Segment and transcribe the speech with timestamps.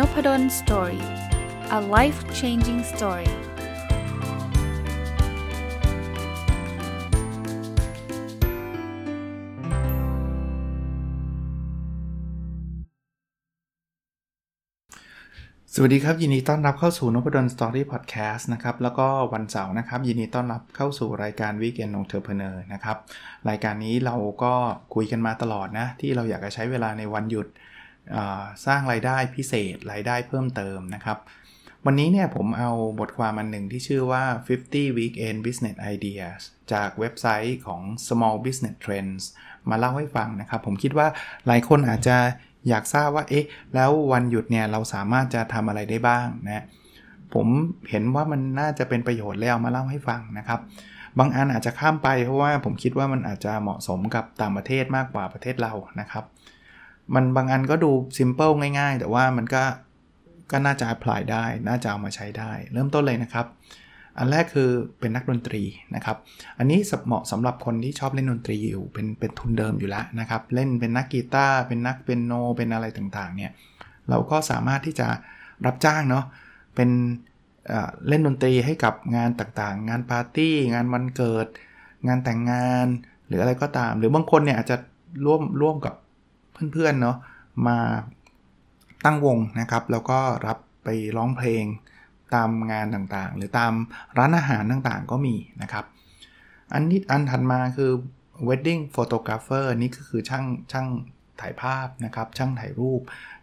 [0.00, 1.04] Nopadol Story
[1.78, 3.30] a life changing story
[15.74, 22.96] สวัสดีครับ ยินดีต้อนรับเข้าสู่นพดล Story พอดแคสต์นะครับ แล้วก็วันเสาร์นะครับ ยินดีต้อนรับเข้าสู่รายการ Weekend Entrepreneur นะครับ
[23.48, 24.54] รายการนี้เราก็
[24.94, 27.48] คุยกันมาตลอดนะ ที่เราอยากจะใช้เวลาในวันหยุด
[28.66, 31.18] สร้างรายได้พิเศษรายได้เพิ่มเติมนะครับ
[31.86, 36.40] วันนี้เนี่ยผมเอาบทความอันหนึ่งที่ชื่อว่า 50 Weekend Business Ideas
[36.72, 39.22] จากเว็บไซต์ของ Small Business Trends
[39.70, 41.06] มาเล่าให้ฟังนะครับ ผมคิดว่า
[41.46, 42.16] หลายคนอาจจะ
[42.68, 46.64] อยากทราบว่าเอ๊ะแล้ววันหยุดเนี่ยเราสามารถจะทำอะไรได้บ้างนะ
[47.34, 47.46] ผม
[47.90, 50.60] เห็นว่ามันน่าจะเป็นประโยชน์แล้วมาเล่าให้ฟังนะครับ
[51.18, 56.24] บางอันอาจจะข้ามไปเพราะว่าผมคิดว่ามันอาจจะเหมาะสมกับต่างประเทศมากกว่าประเทศเรานะครับ
[57.14, 59.62] มันบางอันก็ดูซิมเปิลง่ายๆ แต่ว่ามันก็
[60.50, 63.46] ก็น่าจะ apply ได้ น่าจะเอามาใช้ได้ เริ่มต้นเลยนะครับ
[64.18, 65.62] อันแรกคือเป็นนักดนตรี
[65.94, 66.16] นะครับ
[66.58, 73.52] อันนี้เหมาะสำหรับคนที่ชอบเล่นดนตรีอยู่ เป็นเป็นทุนเดิมอยู่แล้วนะครับ เล่นเป็นนักกีตาร์ เป็นนักเปียโน เป็นอะไรต่างๆ เนี่ย
[74.08, 75.08] เราก็สามารถที่จะ
[75.66, 76.24] รับจ้างเนาะ
[76.74, 76.90] เป็น
[78.08, 81.46] เล่นดนตรีให้กับงานต่างๆ งานปาร์ตี้ งานวันเกิด
[82.06, 82.86] งานแต่งงาน
[83.26, 84.76] หรืออะไรก็ตาม หรือบางคนเนี่ยอาจจะ
[85.24, 85.94] ร่วมร่วมกับ
[86.72, 87.16] เพื่อนๆเนาะ
[87.68, 87.78] มา
[89.04, 91.64] ตั้งวงนะครับ แล้วก็รับไปร้องเพลง
[92.34, 93.72] ตามงานต่างๆ หรือตาม
[94.18, 95.84] ร้านอาหารต่างๆก็มีนะครับ
[96.72, 97.92] อันนี้อันถัดมาคือ
[98.48, 100.86] wedding photographer นี่ก็คือช่างช่าง
[101.40, 103.00] ถ่ายภาพนะครับ ช่างถ่ายรูป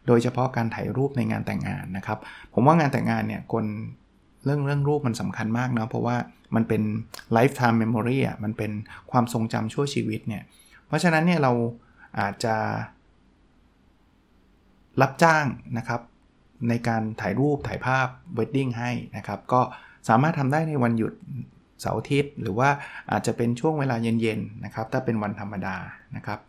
[0.07, 2.19] โดยเฉพาะการถ่ายรูปในงานแต่งงานนะครับ
[2.53, 3.65] ผมว่างานแต่งงานเนี่ยคน
[4.45, 6.17] เรื่องเรื่องรูปมันสำคัญมากเนาะเพราะว่า
[6.55, 6.81] มันเป็น
[7.35, 8.71] lifetime memory อะมันเป็น
[9.11, 10.43] ความทรงจำชั่วชีวิตเนี่ย
[10.87, 11.51] เพราะฉะนั้นเนี่ยเรา
[12.19, 12.55] อาจจะ
[15.01, 15.45] รับจ้าง
[15.77, 16.01] นะครับ
[16.69, 19.61] ในการถ่ายรูปถ่ายภาพเวดดิ้งให้นะครับ ก็
[20.09, 21.13] สามารถทำได้ในวันหยุด
[21.81, 22.69] เสาร์อาทิตย์ หรือว่า
[23.11, 25.75] อาจจะเป็นช่วงเวลาเย็นๆนะครับ ถ้าเป็นวันธรรมดา
[26.15, 26.39] นะครับ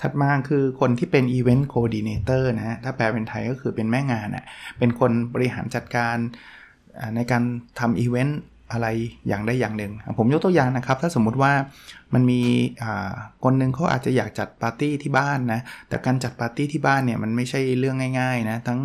[0.00, 4.44] ถัดมาคือคนที่เป็น Event Coordinator นะฮะถ้าแปลเป็นไทยก็คือเป็นแม่งานอะ
[4.78, 6.16] เป็นคนบริหารจัดการ
[7.16, 7.42] ในการ
[7.80, 8.40] ทำอีเวนต์
[8.72, 8.86] อะไร
[9.28, 11.52] อย่างใดอย่างหนึ่ง ผมยกตัวอย่างนะครับ ถ้าสมมุติว่า
[12.14, 12.40] มันมี
[13.44, 18.80] คนหนึ่งเขาอาจจะอยากจัดปาร์ตี้ที่บ้านนะแต่การจัดปาร์ตี้ที่บ้านเนี่ยมันไม่ใช่เรื่องง่ายๆนะทั้ง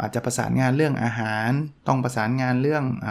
[0.00, 1.50] อาจจะประสานงานเรื่องอาหาร
[1.88, 3.08] ต้องประสานงานเรื่องอ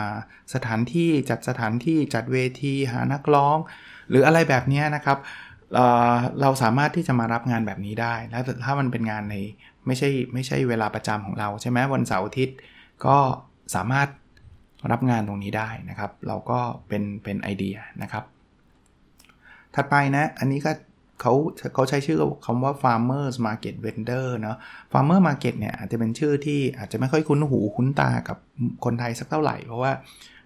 [0.54, 3.58] สถานที่จัดสถานที่จัดเวทีหานักร้อง
[4.10, 5.18] หรืออะไรแบบนี้นะครับ
[5.74, 9.36] เเราสามารถที่จะมารับงานแบบนี้ได้ แล้วถ้ามันเป็นงานใน
[9.88, 12.58] ไม่ใช่ไม่ใช่เวลาประจำของเราใช่ไหมวันเสาร์อาทิตย์
[13.06, 13.18] ก็
[13.76, 14.08] สามารถ
[14.92, 18.24] รับงานตรงนี้ได้นะครับ เราก็เป็นเป็นไอเดียนะครับ
[19.76, 20.72] ถัดไปนะ อันนี้ก็
[21.22, 21.34] เขา
[21.74, 24.58] เขาใช้ชื่อคำว่า farmers market vendor เนาะ
[24.92, 28.38] farmer market เนี่ยอาจจะเป็นชื่อที่อาจจะไม่ค่อยคุ้นหูคุ้นตากับ
[28.86, 29.92] คนไทยสักเท่าไหร่ เพราะว่า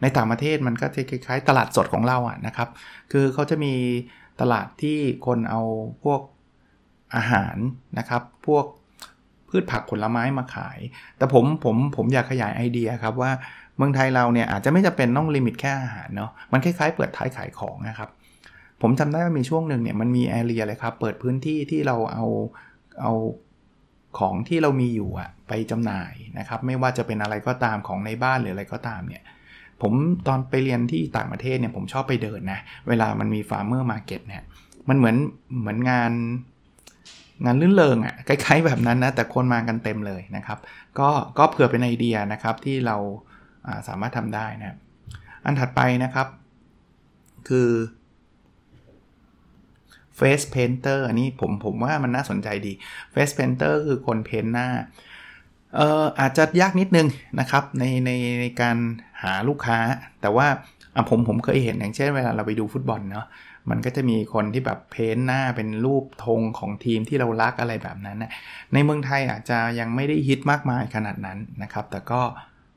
[0.02, 2.70] ในต่างประเทศมันก็จะคล้ายๆ ตลาดสดของเราอะนะครับ
[3.12, 3.74] คือเขาจะมี
[4.42, 5.62] ตลาดที่คนเอา
[6.04, 6.22] พวก
[7.16, 7.56] อาหาร
[7.98, 8.66] นะครับ พวก
[9.50, 10.80] พืชผักผลไม้มาขาย
[11.18, 13.32] แต่ผมผมผมอยากขยายไอเดียครับว่า
[13.78, 18.10] เมืองไทยเราเนี่ยอาจจะไม่จำเป็นต้องลิมิตแค่อาหารเนาะมันคล้ายๆ เปิดท้ายขายของนะครับ
[18.82, 22.26] ผมจำได้ว่ามีช่วงหนึ่งเนี่ยมันมีแอเรียเลยครับเปิดพื้นที่ที่เราเอา
[23.02, 23.14] เอา
[24.20, 29.24] ของที่เรามีอยู่อะไปจำหน่ายนะครับ ไม่ว่าจะเป็นอะไรก็ตามของในบ้านหรืออะไรก็ตามเนี่ย
[29.82, 29.94] ผม
[30.28, 34.44] ตอนไปเรียนที่ต่างประเทศเนี่ยผมชอบไปเดินนะ เวลามันมี farmer market เนี่ย
[34.90, 35.16] มันเหมือน
[35.60, 36.12] เหมือนงาน
[37.46, 40.60] งานรื่นเริงอะคล้ายๆแบบนั้นนะ แต่คนมากันเต็มเลยนะครับ
[41.00, 42.98] ก็ก็เผื่อเป็นไอเดียนะครับที่เรา
[43.88, 44.78] สามารถทำได้นะ
[45.46, 46.28] อันถัดไปนะครับ
[47.50, 47.70] คือ
[50.20, 52.74] Face Painter อันนี้ผมผมว่ามันน่าสนใจดี
[53.14, 54.68] Face Painter คือคน paint หน้า
[55.76, 57.08] เอ่ออาจจะยากนิดนึง
[57.40, 58.78] นะครับในในในการ
[59.24, 59.78] หาลูกค้า
[60.22, 60.48] แต่ว่า
[61.10, 63.28] ผมผมเคยเห็นอย่างเช่นเวลาเราไปดูฟุตบอลเนาะ
[63.70, 68.32] มันก็จะมีคนที่แบบเพ้นหน้าเป็นรูปธงของทีมที่เรารักอะไรแบบนั้นนะ
[68.74, 72.22] ในเมืองไทยอาจจะยังไม่ได้ฮิตมากมายขนาดนั้นนะครับ แต่ก็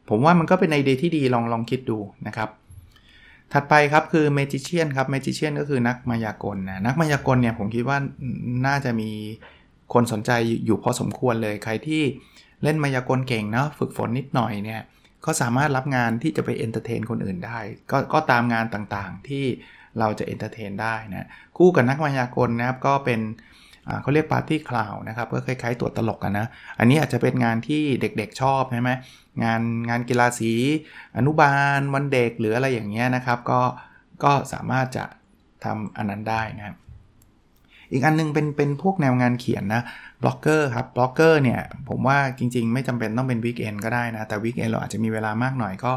[0.08, 2.48] ผมว่ามันก็เป็นไอเดียที่ดีลองลองคิดดูนะครับ
[3.52, 7.98] ถัดไปครับคือเมจิเชียนครับเมจิเชียนก็คือนักมายากลนะนักมายากลเนี่ยผมคิดว่า
[8.66, 9.10] น่าจะมี
[9.92, 10.30] คนสนใจ
[10.64, 12.02] อยู่พอสมควรเลยใครที่
[12.62, 14.80] เล่นมายากลเก่งเนาะฝึกฝนนิดหน่อยเนี่ย
[15.24, 17.58] ก็สามารถรับงานที่จะไป entertain คนอื่นได้
[17.90, 19.44] ก็ก็ตามงานต่างๆที่
[19.98, 23.20] เราจะ entertain ได้นะคู่กับนักมายากลนะครับก็เป็น
[24.02, 26.46] เขาเรียก party clown นะครับก็คล้ายๆตัวตลกกันนะ
[26.78, 28.90] อันนี้อาจจะเป็นงานที่เด็กๆชอบใช่ไหม
[29.44, 30.52] งานงานกีฬาสี
[31.16, 33.60] อนุบาลวันเด็กหรืออะไรอย่างเงี้ยนะครับ ก็
[34.24, 35.04] ก็สามารถจะ
[35.64, 36.76] ทำอันนั้นได้นะครับ
[37.92, 39.82] อีกอันนึงเป็นเป็นพวกแนวงานเขียนนะ
[40.22, 45.92] บล็อกเกอร์ครับบล็อกเกอร์เนี่ยผมว่าจริง ๆ ไม่จำเป็นต้องเป็น weekend ก็ได้นะ แต่ weekend เราอาจจะมีเวลามากหน่อยก็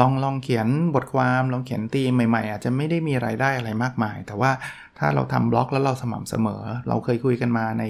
[0.00, 4.50] ลองลองเขียนบทความลองเขียนตีมใหม่ ๆ อาจจะไม่ได้มีรายได้อะไรมากมาย แต่ว่า
[4.98, 7.84] ถ้าเราทำบล็อกแล้วเราสม่ำเสมอ เราเคยคุยกันมาใน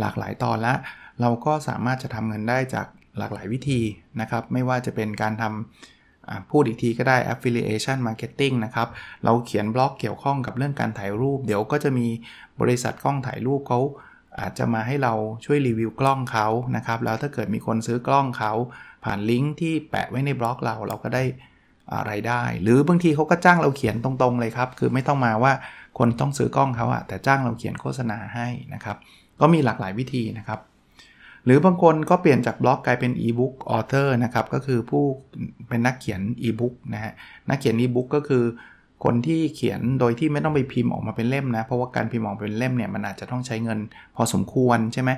[0.00, 0.78] หลากหลายตอนแล้ว
[1.20, 2.86] เราก็สามารถจะทำเงินได้จาก
[3.18, 3.80] หลากหลายวิธี
[4.20, 8.88] นะครับ ไม่ว่าจะเป็นการทำพูดอีกทีก็ได้ affiliation marketing นะครับ
[9.24, 12.06] เราเขียนบล็อกเกี่ยวข้องกับเรื่องการถ่ายรูป เดี๋ยวก็จะมี
[12.60, 13.80] บริษัทกล้องถ่ายรูปเขา
[14.40, 15.14] อาจจะมาให้เรา
[15.44, 16.46] ช่วยรีวิวกล้องเขา
[16.76, 18.52] นะครับ แล้วถ้าเกิดมีคนซื้อกล้องเขา
[19.04, 21.24] ผ่านลิงก์ที่แปะไว้ในบล็อกเราเราก็ได้
[21.94, 25.52] อะไรได้ หรือบางทีเขาก็จ้างเราเขียนตรงๆเลยครับ คือไม่ต้องมาว่า
[25.98, 28.96] คนต้องซื้อกล้องเขาอะแต่จ้างเราเขียนโฆษณาให้นะครับ
[29.40, 30.60] ก็มีหลากหลายวิธีนะครับ
[31.44, 35.04] หรือบางคนก็เปลี่ยนจากบล็อกกลายเป็น e-book author นะครับ ก็คือผู้
[35.68, 37.12] เป็นนักเขียนอีบุ๊กนะฮะ
[37.48, 38.44] นักเขียนอีบุ๊กก็คือ
[39.04, 43.78] คนที่เขียนโดยที่ไม่ต้องไปพิมพ์ออกมาเป็นเล่มนะ เพราะว่าการพิมพ์ออกเป็นเล่มเนี่ยมันอาจจะต้องใช้เงิน
[44.16, 45.10] พอสมควรใช่ไหม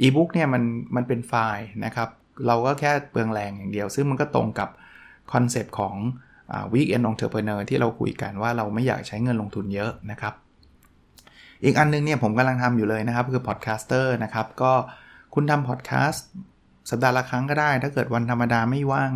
[0.00, 0.62] อีบุ๊กเนี่ยมัน
[0.96, 2.08] มันเป็นไฟล์นะครับ
[2.46, 4.68] เราก็แค่เปลืองแรงอย่างเดียว ซึ่งมันก็ตรงกับ
[5.32, 5.94] คอนเซปต์ของ
[6.72, 10.34] Weekend Entrepreneur ที่เราคุยกันว่าเราไม่อยากใช้เงินลงทุนเยอะนะครับ
[11.64, 14.72] อีกอันนึงเนี่ยผมกำลังทำอยู่เลยนะครับ คือ podcaster นะครับ ก็
[15.34, 16.26] คุณทำพอดแคสต์
[16.90, 19.10] สัปดาห์ละครั้งก็ได้ ถ้าเกิดวันธรรมดาไม่ว่าง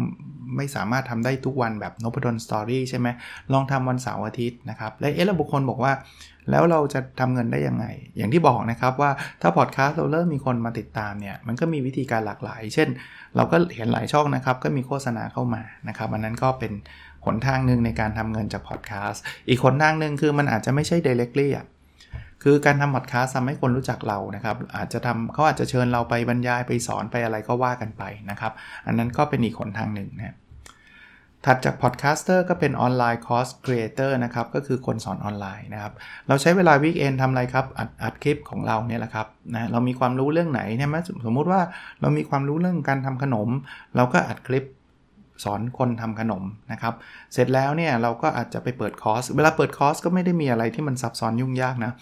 [0.57, 3.09] ไม่สามารถทำได้ทุกวันแบบนพดล Story ใช่ไหม
[3.53, 5.93] ลองทำวันเสาร์อาทิตย์นะครับ และเอ๊ะบางคนบอกว่า
[6.51, 9.11] แล้วเราจะทำเงินได้ยังไง อย่างที่บอกนะครับว่า
[9.43, 12.89] ถ้าพอดแคสต์เราเริ่มมีคนมาติดตามเนี่ยมันก็มีวิธีการหลากหลาย เช่น
[13.37, 16.73] เราก็เห็นหลายช่องนะครับ ก็มีโฆษณาเข้ามานะครับอันนั้นก็เป็น
[17.25, 21.67] หนทางหนึ่งในการทำเงินจากพอดแคสต์อีกหนทางหนึ่งคือมันอาจจะไม่ใช่ directly อะ
[22.43, 28.53] คือการทำพอดแคสต์ทำให้คนรู้จักเรานะครับอาจจะทำเขาอาจจะเชิญเราไปบรรยายไปสอนไปอะไรก็ว่ากันไปนะครับ
[28.87, 30.37] อันนั้นก็เป็นอีกหนทางหนึ่งนะ
[31.49, 35.93] ถัดจาก podcaster ก็เป็น online course creator นะครับก็คือคนสอนออนไลน์นะครับ
[36.29, 40.97] เราใช้เวลา weekend ทำอะไรครับอัดอัดคลิปของเราเนี่ยแหละครับนะเรามีความรู้เรื่องไหนใช่ไหม
[41.27, 41.61] สมมุติว่า
[42.01, 43.49] เรามีความรู้เรื่องการทำขนม
[43.97, 44.65] เราก็อัดคลิป
[45.45, 46.43] สอนคนทำขนม
[46.73, 46.95] นะครับ
[47.33, 51.93] เสร็จแล้วเนี่ยเราก็อาจจะไปเปิดคอร์ส เวลาเปิดคอร์สก็ไม่ได้มีอะไรที่มันซับซ้อนยุ่งยากนะ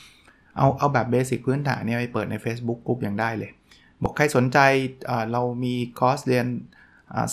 [0.58, 3.50] เอาเอาแบบ basic พื้นฐานเนี่ยไปเปิดใน Facebook กลุ่มยังได้เลย
[4.02, 4.58] บอกใครสนใจ
[5.32, 6.48] เรามีคอร์สเรียน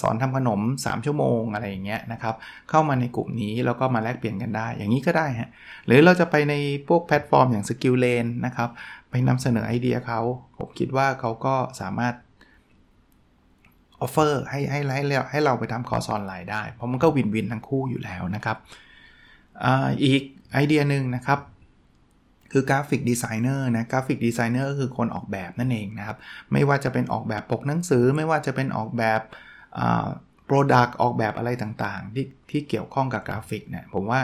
[0.02, 2.36] สอนทำขนม 3 ชั่วโมงอะไรอย่างเงี้ยนะครับ
[2.70, 5.50] เข้ามาในกลุ่มนี้แล้วก็มาแลกเปลี่ยนกันได้ อย่างนี้ก็ได้ฮะ
[5.86, 6.54] หรือเราจะไปใน
[6.88, 8.70] พวกแพลตฟอร์มอย่าง Skill Lane นะครับ
[9.10, 10.22] ไปนำเสนอไอเดียเขา
[10.58, 12.14] ผมคิดว่าเขาก็สามารถ
[14.02, 18.58] offer ให้ให้ให้เราให้เราไปทำคอร์สออนไลน์ได้ เพราะมันก็ win-win ทั้งคู่อยู่แล้วนะครับ
[19.64, 20.22] อีก
[20.54, 21.40] ไอเดียหนึ่งนะครับ
[22.52, 26.18] คือ graphic designer นะ graphic designer คือคนออกแบบนั่นเองนะครับ
[26.52, 29.22] ไม่ว่าจะเป็นออกแบบปกหนังสือ ไม่ว่าจะเป็นออกแบบ
[30.46, 34.22] product ออกแบบอะไรต่างๆ ที่ที่เกี่ยวข้องกับกราฟิกเนี่ยผมว่า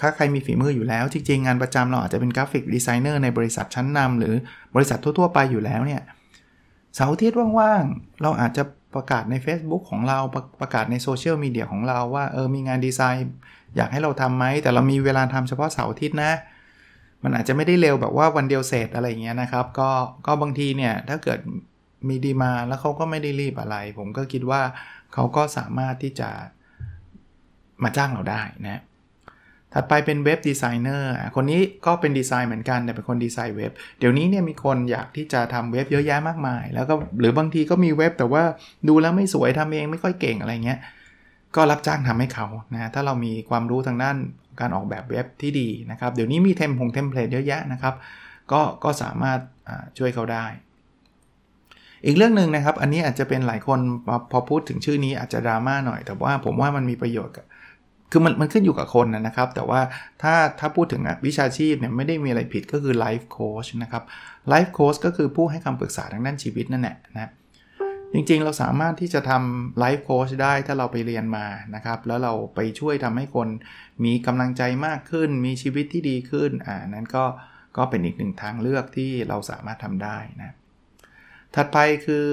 [0.00, 4.34] ถ้าใครมีฝีมืออยู่แล้ว จริง ๆ งานประจำเราอาจจะเป็น graphic designer ในบริษัทชั้นนำหรือ
[4.74, 6.02] บริษัททั่ว ๆ ไปอยู่แล้วเนี่ย
[6.94, 8.62] เสาร์อาทิตย์ว่างๆ เราอาจจะ
[8.94, 13.30] ประกาศใน Facebook ของเราประประกาศในโซเชียลมีเดียของเราว่าเออมีงานดีไซน์
[13.76, 16.32] อยากให้เราทำไหม แต่เรามีเวลาทำเฉพาะเสาร์อาทิตย์นะ
[17.22, 19.90] มันอาจจะไม่ได้เร็วแบบว่าวันเดียวเสร็จอะไรเงี้ยนะครับ ก็
[20.26, 21.38] ก็บางทีเนี่ย ถ้าเกิด
[22.08, 24.60] มีดีมาแล้วเขาก็ไม่ได้รีบอะไร ผมก็คิดว่า
[25.14, 26.30] เขาก็สามารถที่จะ
[27.82, 28.82] มาจ้างเราได้นะ
[29.74, 38.42] ถัดไปเป็นเว็บดีไซเนอร์คนนี้ก็เป็นดีไซน์เหมือนกันแต่เป็นคนดีไซน์เว็บ เดี๋ยวนี้เนี่ยมีคนอยากที่จะทำเว็บเยอะแยะมากมาย แล้วก็หรือบางทีก็มีเว็บแต่ว่า
[38.88, 40.78] ดูแล้วไม่สวยทำเองไม่ค่อยเก่งอะไรเงี้ย
[41.56, 44.16] ก็รับจ้างทำให้เขานะถ้าเรามีความรู้ทางด้าน
[44.60, 47.94] การออกแบบเว็บที่ดีนะครับ เดี๋ยวนี้มีเทมพง template เยอะแยะนะครับ
[48.52, 49.38] ก็ก็สามารถ
[49.98, 50.46] ช่วยเขาได้
[52.04, 53.78] อีกเรื่องหนึ่งนะครับ อันนี้อาจจะเป็นหลายคน
[54.32, 57.46] พอพูดถึงชื่อนี้อาจจะดราม่าหน่อย แต่ว่าผมว่ามันมีประโยชน์กับ
[58.10, 59.80] คือมันมันขึ้นอยู่กับคนนะครับ แต่ว่า
[60.22, 64.02] ถ้าถ้าพูดถึงวิชาชีพเนี่ยไม่ได้มีอะไรผิดก็คือไลฟ์โค้ชนะครับ
[64.48, 67.30] ไลฟ์โค้ชก็คือผู้ให้คำปรึกษาทางด้านชีวิตนั่นแหละนะ
[68.12, 73.48] จริงๆ เราสามารถที่จะทำไลฟ์โค้ชได้ถ้าเราไปเรียนมานะครับ แล้วเราไปช่วยทำให้คน
[74.04, 77.24] มีกำลังใจมากขึ้น มีชีวิตที่ดีขึ้นอันนั้นก็
[77.76, 80.54] ก็เป็นอีกหนึ่งทางเลือกที่เราสามารถทำได้นะ
[81.54, 82.26] ถัดไปคือ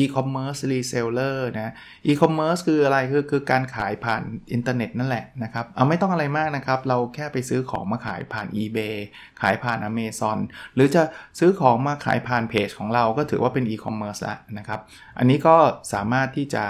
[0.00, 1.74] e-commerce reseller นะ
[2.06, 4.22] e-commerce คืออะไรคือคือการขายผ่าน
[4.52, 8.96] อินเทอร์เน็ตนั่นแหละนะครับ เอาไม่ต้องอะไรมากนะครับ เราแค่ไปซื้อของมาขายผ่าน eBay
[9.40, 10.38] ขายผ่าน Amazon
[10.74, 11.02] หรือจะ
[11.38, 14.80] ซื้อของมาขายผ่านเพจของเราก็ถือว่าเป็น e-commerce แล้วนะครับ
[15.18, 15.56] อันนี้ก็
[15.92, 16.64] สามารถที่จะ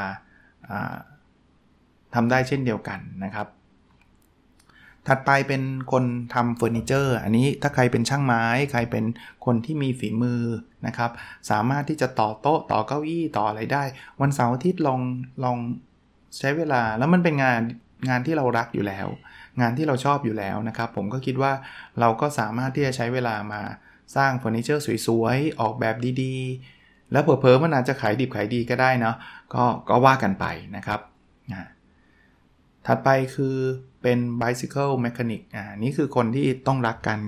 [2.14, 3.46] ทำได้เช่นเดียวกันนะครับ
[5.08, 6.04] ถัดไปเป็นคน
[6.34, 9.04] ทำเฟอร์นิเจอร์ อันนี้ถ้าใครเป็นช่างไม้ ใครเป็น
[9.44, 10.42] คนที่มีฝีมือ
[10.86, 11.10] นะครับ
[11.50, 13.84] สามารถที่จะต่อโต๊ะต่อเก้าอี้ต่ออะไรได้
[14.20, 15.00] วันเสาร์อาทิตย์ลอง
[15.44, 15.58] ลอง
[16.38, 17.60] ใช้เวลาแล้วมันเป็นงาน
[18.08, 19.06] งานที่เรารักอยู่แล้ว
[19.60, 21.52] งานที่เราชอบอยู่แล้วนะครับ ผมก็คิดว่า
[22.00, 23.62] เราก็สามารถที่จะใช้เวลามา
[24.16, 29.16] สร้างเฟอร์นิเจอร์สวยๆ ออกแบบดีๆ แล้วเผลอๆมันอาจจะขายดิบขายดีก็ได้เนาะ
[29.54, 30.44] ก็ก็ว่ากันไป
[30.76, 31.00] นะครับ
[32.86, 33.56] ถัดไปคือ
[34.02, 37.20] เป็น bicycle mechanic อ่านี่คือคนที่ต้องรักการ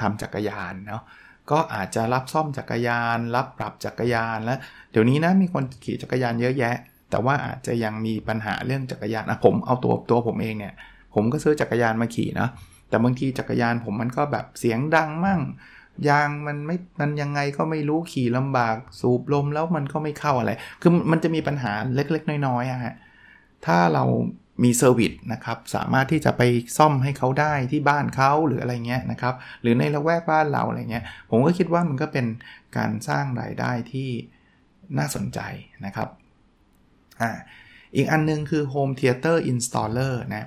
[0.00, 1.02] ทำจักรยานเนาะ
[1.50, 4.58] ก็อาจจะรับซ่อมจักรยาน รับปรับจักรยานแล้ว
[4.90, 6.76] เดี๋ยวนี้นะมีคนขี่จักรยานเยอะแยะ
[7.10, 10.74] แต่ว่าอาจจะยังมีปัญหาเรื่องจักรยานอะผมเอาตัวตัวผมเองเนี่ย
[11.14, 12.48] ผมก็ซื้อจักรยานมาขี่นะ
[12.88, 15.40] แต่บางทีจักรยานผมมันก็แบบเสียงดังมั่ง
[16.08, 22.94] ยางมันไม่มันยังไงก็ไม่รู้ขี่ลำบากสูบลมแล้วมันก็ไม่เข้าอะไร คือมันจะมีปัญหาเล็กๆ น้อยๆอะฮะ
[23.66, 24.04] ถ้าเรา
[24.62, 26.42] มี service นะครับสามารถที่จะไป
[26.78, 32.26] ซ่อมให้เขาได้ที่บ้านเขาหรืออะไรเงี้ยนะครับหรือในละแวกบ้านเราอะไรเงี้ยผมก็คิดว่ามันก็เป็น
[32.76, 34.08] การสร้างรายได้ที่
[34.98, 35.40] น่าสนใจ
[35.86, 36.08] นะครับ
[37.20, 37.30] อ่า
[37.96, 40.46] อีกอันนึงคือ Home Theater Installer นะ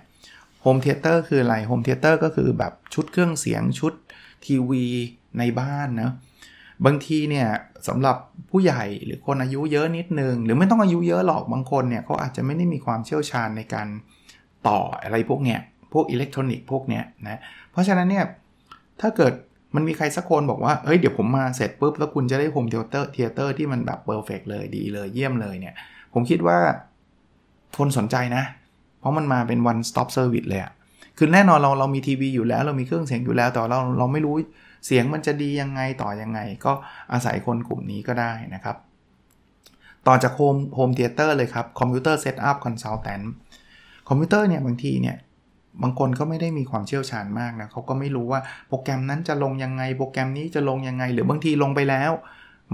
[0.65, 3.93] Home Theater คืออะไร Home Theater ก็คือแบบชุดเครื่องเสียงชุด
[4.45, 4.85] ทีวี
[5.39, 6.11] ในบ้านนะ
[6.85, 7.47] บางทีเนี่ย
[7.87, 8.17] สำหรับ
[8.51, 13.87] ผู้ใหญ่หรือคนอายุเยอะนิดนึง หรือไม่ต้องอายุเยอะหรอกบางคนเนี่ยเขาอาจจะไม่ได้มีความเชี่ยวชาญในการ
[14.67, 15.59] ต่ออะไรพวกเนี้ย
[15.93, 17.39] พวกอิเล็กทรอนิกส์พวกเนี้ยนะ
[17.71, 18.25] เพราะฉะนั้นเนี่ย
[19.01, 19.33] ถ้าเกิด
[19.75, 25.75] มันมีใครสักคนบอกว่าเฮ้ยเดี๋ยวผมมาเสร็จปุ๊บ แล้วคุณจะได้ home theater theater ที่มันแบบ perfect เลยดีเลยเยี่ยมเลยเนี่ย
[26.13, 26.57] ผมคิดว่า
[27.77, 28.43] คนสนใจนะ
[28.99, 30.71] เพราะมันมาเป็น one stop service เลยอะ
[31.17, 34.35] คือแน่นอนเราเรามีทีวีอยู่แล้วเรามีเครื่องเสียงอยู่แล้ว แต่เราเราไม่รู้
[34.85, 36.73] เสียงมันจะดียังไงต่อยังไง ก็
[37.13, 38.77] อาศัยคนกลุ่มนี้ก็ได้นะครับ
[40.07, 43.21] ต่อจาก home home theater เลยครับ computer setup consultant
[44.07, 45.17] คอมพิวเตอร์เนี่ยบางทีเนี่ย
[45.81, 52.11] บางคนก็ไม่ได้มีความเชี่ยวชาญมากนะเขาก็ไม่รู้ว่าโปรแกรมนั้นจะลงยังไง โปรแกรมนี้จะลงยังไง หรือบางทีลงไปแล้ว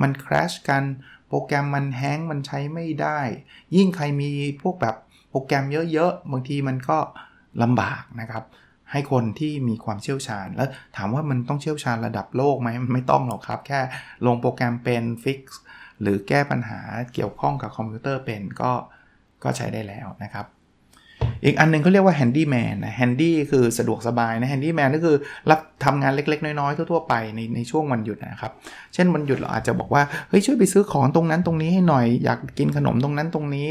[0.01, 0.84] มัน crash กัน
[1.27, 3.20] โปรแกรมมัน hang มันใช้ไม่ได้
[3.75, 4.30] ยิ่งใครมี
[4.62, 4.96] พวกแบบ
[5.30, 6.98] โปรแกรมเยอะๆบางทีมันก็
[7.62, 8.44] ลำบากนะครับ
[8.92, 13.80] ให้คนที่มีความเชี่ยวชาญ แล้วถามว่ามันต้องเชี่ยวชาญระดับโลกไหมไม่ต้องหรอกครับ แค่
[14.26, 15.60] ลงโปรแกรมเป็น fix
[16.02, 16.80] หรือแก้ปัญหา
[17.14, 18.72] เกี่ยวข้องกับคอมพิวเตอร์เป็นก็
[19.44, 20.48] ก็ใช้ได้แล้วนะครับ
[21.44, 25.16] อีกอันนึงเขาเรียกว่า handyman นนะ handy คือสะดวกสบายนะ handyman ก็คือ
[25.50, 28.52] รับทำงานเล็ก ๆ น้อยๆทั่วๆไปในในช่วงวันหยุดนะครับ
[28.94, 33.70] เช่นวันหยุดเราอาจจะบอกว่าเฮ้ยช่วยไปซื้อของตรงนั้นตรงนี้ให้หน่อยอยากกินขนมตรงนั้นตรงนี้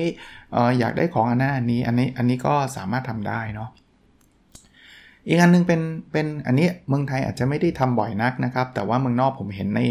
[0.54, 3.68] อออยากได้ของอันนั้นอันนี้อันนี้อันนี้ก็สามารถทำได้เนาะ
[5.28, 5.80] อีกอันนึงเป็น
[6.12, 9.82] เป็นอันนี้เมืองไทยอาจจะไม่ได้ทำบ่อยนักนะครับ แต่ว่าเมืองนอกผมเห็นใน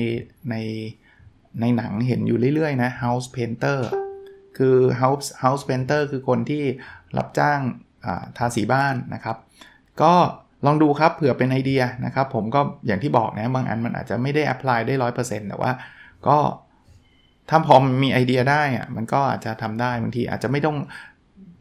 [0.50, 0.56] ใน
[1.62, 3.80] ในหนังเห็นอยู่เรื่อยๆนะ house painter
[4.58, 6.64] คือ house house painter คือคนที่
[7.18, 7.60] รับจ้าง
[8.38, 9.38] ทาสีบ้านนะครับ
[10.02, 10.14] ก็
[10.66, 15.72] ลองดูครับเผื่อเป็นไอเดียนะครับ ผมก็อย่างที่บอกนะบางอันมันอาจจะไม่ได้ apply ได้100%แต่ว่า
[16.28, 16.38] ก็
[17.50, 20.78] ถ้าพอมีไอเดียได้อะมันก็อาจจะทำได้บางทีอาจจะไม่ต้อง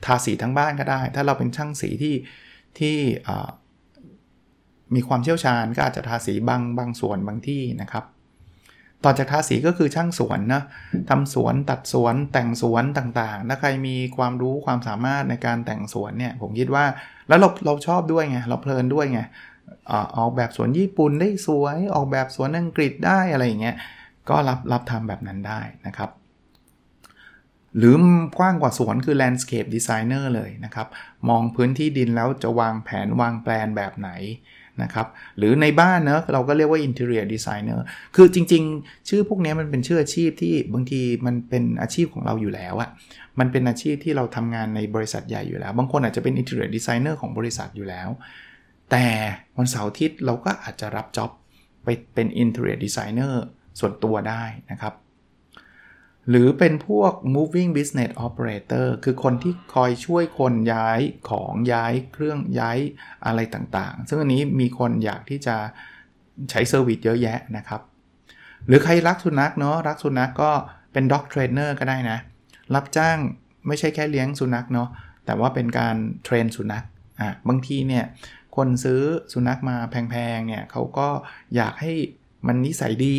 [0.05, 2.15] ทาสีทั้งบ้านก็ได้ ถ้าเราเป็นช่างสีที่
[2.79, 2.99] ที่
[4.95, 8.05] มีความเชี่ยวชาญก็อาจจะทาสีบางบางส่วนบางที่นะครับ
[9.05, 10.63] ต่อจากทาสีก็คือช่างสวนนะ
[11.11, 16.85] ทำสวนตัดสวนแต่งสวนต่างๆ ถ้าใครมีความรู้ความสามารถในการแต่งสวนเนี่ยผมคิดว่า
[17.29, 19.21] แล้วเราเราชอบด้วยไงเราเพลินด้วยไง
[20.17, 23.77] ออกแบบสวนญี่ปุ่นได้สวย ออกแบบสวนอังกฤษได้อะไรอย่างเงี้ย
[24.29, 26.11] ก็รับรับทำแบบนั้นได้นะครับ
[27.79, 27.95] หรือ
[28.39, 30.87] กว้างกว่าสวนคือ landscape designer เลยนะครับ
[31.29, 34.11] มองพื้นที่ดินแล้วจะวางแผนวางแปลนแบบไหน
[34.83, 35.07] นะครับ
[35.39, 37.79] หรือในบ้านเนะเราก็เรียกว่า interior designer
[38.17, 42.91] คือจริงๆ ชื่อพวกนี้มันเป็นชื่ออาชีพที่บางทีมันเป็นอาชีพของเราอยู่แล้วอะ
[43.39, 48.09] มันเป็นอาชีพที่เราทำงานในบริษัทใหญ่อยู่แล้ว บางคนอาจจะเป็น interior designer ของบริษัทอยู่แล้ว
[48.91, 49.07] แต่
[49.57, 51.31] วันเสาร์อาทิตย์เราก็อาจจะรับจ็อบ
[51.85, 53.35] ไปเป็น interior designer
[53.81, 54.95] ส่วนตัวได้นะครับ
[56.29, 62.79] หรือเป็นพวก moving business operator คือคนที่คอยช่วยคนย้ายของย้ายเครื่องย้าย
[63.27, 65.57] อะไรต่างๆ ซึ่งอันนี้มีคนอยากที่จะ
[66.51, 67.81] ใช้ service เยอะแยะนะครับ
[68.67, 70.51] หรือใครรักสุนัขเนาะรักสุนัขก็
[70.93, 72.19] เป็น dog trainer ก็ได้นะ
[72.75, 73.19] รับจ้าง
[73.67, 74.89] ไม่ใช่แค่เลี้ยงสุนัขเนาะ
[75.27, 76.85] แต่ว่าเป็นการ train สุนัข
[77.21, 78.05] อะบางทีเนี่ย
[78.57, 81.09] คนซื้อสุนัขมาแพงๆเนี่ยเขาก็
[81.57, 81.93] อยากให้
[82.47, 83.19] มันนิสัยดี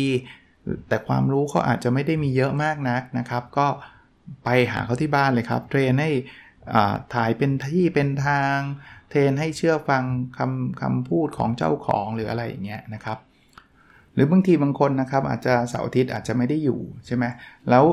[0.88, 3.66] แต่ความรู้เขาอาจจะไม่ได้มีเยอะมากนักนะครับ ก็
[4.44, 6.10] ไปหาเขาที่บ้านเลยครับ train ให้
[7.14, 8.56] ถ่ายเป็นที่เป็นทาง
[9.10, 10.02] train ให้เชื่อฟัง
[10.38, 13.18] คำคำพูดของเจ้าของหรืออะไรอย่างเงี้ยนะครับ
[14.14, 17.24] หรือบางทีบางคนนะครับอาจจะเสาร์อาทิตย์อาจจะไม่ได้อยู่ใช่ไหม
[17.70, 17.84] แล้ว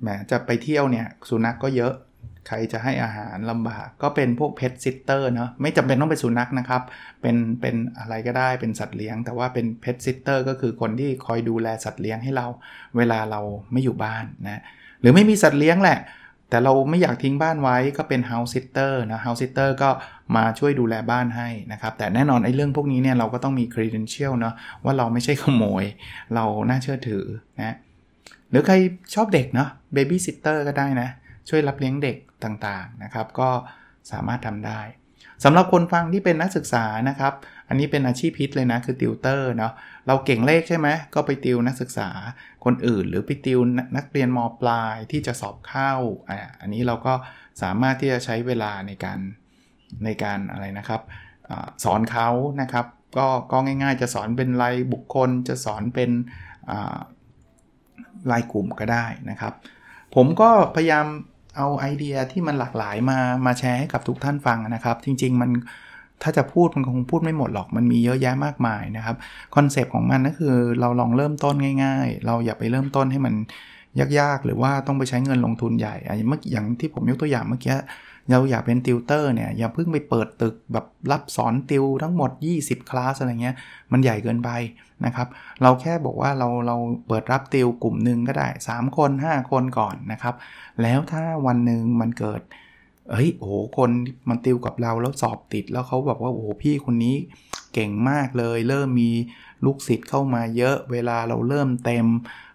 [0.00, 1.92] แหมจะไปเที่ยวเนี่ยสุนัขก็เยอะ
[2.46, 6.82] ใครจะให้อาหารลำบาก ก็เป็นพวกเพ t ซิสเตอร์เนาะไม่จำเป็นต้องเป็นสุนัขนะครับ
[7.22, 12.46] เป็นเป็นอะไรก็ได้เป็นสัตว์เลี้ยง แต่ว่าเป็นเพ t ซิสเตอร์ก็คือคนที่คอยดูแลสัตว์เลี้ยงให้เรา
[12.96, 13.40] เวลาเรา
[13.72, 14.62] ไม่อยู่บ้านนะ
[15.00, 16.00] หรือไม่มีสัตว์เลี้ยงแหละ
[16.50, 19.90] แต่เราไม่อยากทิ้งบ้านไว้ก็เป็น house sitter นะ house sitter ก็
[20.36, 25.84] มาช่วยดูแลบ้านให้นะครับ แต่แน่นอนไอ้เรื่องพวกนี้เนี่ยเราก็ต้องมี credential เนาะว่าเราไม่ใช่ขโมย
[26.34, 27.24] เราน่าเชื่อถือ
[27.58, 27.76] นะ
[28.50, 28.74] หรือใคร
[29.14, 31.08] ชอบเด็กเนาะ baby sitter ก็ได้นะ
[31.48, 33.50] ช่วยรับเลี้ยงเด็กต่างๆนะครับ ก็
[34.10, 34.80] สามารถทำได้
[35.44, 37.32] สำหรับคนฟังที่เป็นนักศึกษานะครับ
[37.68, 39.72] อันนี้เป็นอาชีพพิษเลยนะคือติวเตอร์เนาะ
[40.06, 42.08] เราเก่งเลขใช่ไหมก็ไปติวนักศึกษา
[42.64, 43.60] คนอื่น หรือไปติว
[43.96, 45.92] นักเรียนมปลายที่จะสอบเข้า
[46.30, 47.14] อ่าอันนี้เราก็
[47.62, 49.18] สามารถที่จะใช้เวลาในการ
[50.04, 51.02] ในการอะไรนะครับ
[51.50, 51.52] อ
[51.84, 52.28] สอนเขา
[52.60, 52.86] นะครับ
[53.16, 56.10] ก็ก็ง่ายๆ จะสอนเป็นรายบุคคลจะสอนเป็น
[58.30, 59.54] รายกลุ่มก็ได้นะครับ
[60.14, 61.06] ผมก็พยายาม
[61.56, 65.50] เอาไอเดียที่มันหลากหลายมามาแชร์ให้กับทุกท่านฟังนะครับ จริง ๆ มัน
[66.22, 69.16] ถ้าจะพูดมันคงพูดไม่หมดหรอกมันมีเยอะแยะมากมายนะครับ
[69.54, 73.34] คอนเซปต์ของมันก็คือเราลองเริ่มต้นง่าย ๆ เราอย่าไปเริ่มต้นให้มัน
[74.18, 75.96] ยากๆ หรือว่าต้องไปใช้เงินลงทุนใหญ่
[76.28, 77.74] เมื่ออย่างที่ผมยกตัวอย่างเมื่อกี้
[78.30, 82.30] เราอยากเป็นติวเตอร์เนี่ยอย่าเพิ่งไปเปิดตึกแบบรับสอนติวทั้งหมด
[82.60, 83.56] 20 คลาสอะไรเงี้ย
[83.92, 84.50] มันใหญ่เกินไป
[85.04, 85.28] นะครับ
[85.62, 86.76] เราแค่บอกว่าเราเรา
[87.08, 90.34] เปิดรับติวกลุ่มหนึ่งก็ได้ 3 คน 5 คนก่อนนะครับ
[90.82, 92.40] แล้วถ้าวันหนึ่งมันเกิด
[93.12, 93.90] เฮ้ยโอ้โหคน
[94.28, 97.16] มันติวกับเราแล้วสอบติดแล้วเขาบอกว่าโอ้โหพี่คนนี้
[97.74, 99.10] เก่งมากเลย เริ่มมี
[99.64, 102.06] ลูกศิษย์เข้ามาเยอะเวลาเราเริ่มเต็ม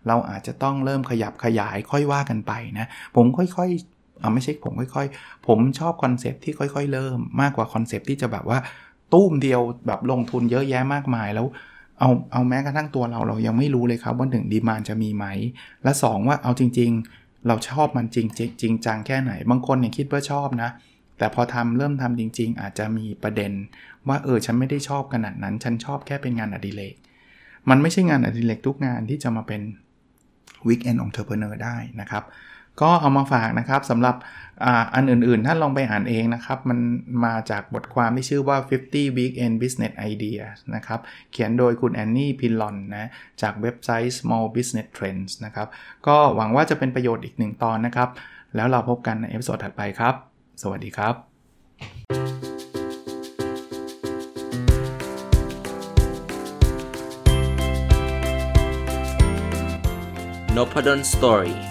[0.07, 3.90] เราอาจจะต้องเริ่มขยับขยายค่อยว่ากันไปนะ ผมค่อยๆ
[4.21, 8.59] เอาไม่ใช่ผมค่อยๆ ผมชอบคอนเซปที่ค่อยๆ เริ่มมากกว่าคอนเซปที่จะแบบว่า
[9.13, 11.47] ตู้มเดียวแบบลงทุนเยอะแยะมากมายแล้ว
[11.99, 15.25] เอาเอาแม้กระทั่งตัวเราเรายังไม่รู้เลยครับว่าหนึ่งดีมานจะมีไหม
[15.83, 18.27] และ 2 ว่าเอาจริง ๆ เราชอบมันจริง
[18.61, 20.69] จริงจังแค่ไหน บางคนเนี่ยคิดว่าชอบนะ
[21.17, 23.51] แต่พอทำเริ่มทำจริง ๆ อาจจะมีประเด็น
[24.07, 26.95] ว่าเออฉันไม่ได้ชอบขนาดนั้น ฉันชอบแค่เป็นงานอดิเรก
[27.69, 29.61] มันไม่ใช่งานอดิเรกทุกงานที่จะมาเป็น
[30.67, 32.23] Weekend Entrepreneur ได้นะครับ
[32.81, 34.15] ก็เอามาฝากนะครับสำหรับ
[34.95, 36.79] อันอื่นๆ ท่านลองไปอ่านเองนะครับ มัน
[37.25, 40.99] มาจากบทความที่ชื่อว่า 50 Weekend Business Ideas นะครับ
[41.31, 43.09] เขียนโดยคุณ Annie Pilon นะ
[43.41, 45.67] จากเว็บไซต์ Small Business Trends นะครับ
[46.07, 48.09] ก็หวังว่าจะเป็นประโยชน์อีกหนึ่งตอนนะครับ
[48.55, 50.15] แล้วเราพบกันใน episode ถัดไปครับ
[50.61, 51.15] สวัสดีครับ
[60.55, 61.70] n o p a d o n Story